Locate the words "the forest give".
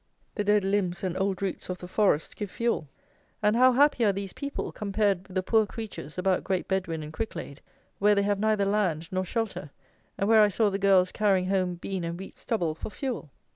1.77-2.49